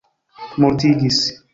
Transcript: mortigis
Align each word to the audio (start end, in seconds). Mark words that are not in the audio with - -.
mortigis 0.57 1.23